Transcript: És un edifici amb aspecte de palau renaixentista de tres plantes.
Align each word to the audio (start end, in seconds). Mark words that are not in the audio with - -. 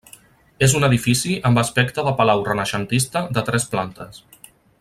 És 0.67 0.71
un 0.79 0.85
edifici 0.87 1.35
amb 1.49 1.61
aspecte 1.63 2.07
de 2.09 2.15
palau 2.23 2.43
renaixentista 2.49 3.25
de 3.39 3.47
tres 3.51 3.73
plantes. 3.75 4.23